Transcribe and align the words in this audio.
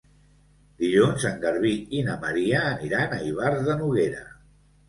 Dilluns 0.83 1.25
en 1.29 1.37
Garbí 1.43 1.75
i 1.97 2.01
na 2.09 2.17
Maria 2.25 2.65
aniran 2.73 3.15
a 3.19 3.23
Ivars 3.29 3.63
de 3.69 3.77
Noguera. 3.83 4.27